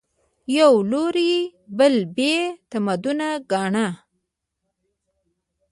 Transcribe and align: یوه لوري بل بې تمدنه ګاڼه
یوه 0.57 0.79
لوري 0.91 1.33
بل 1.77 1.95
بې 2.15 2.33
تمدنه 2.71 3.29
ګاڼه 3.51 3.87